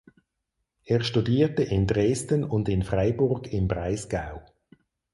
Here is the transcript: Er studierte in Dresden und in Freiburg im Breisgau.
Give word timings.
Er 0.83 1.03
studierte 1.03 1.61
in 1.61 1.85
Dresden 1.85 2.43
und 2.43 2.67
in 2.69 2.81
Freiburg 2.81 3.53
im 3.53 3.67
Breisgau. 3.67 4.41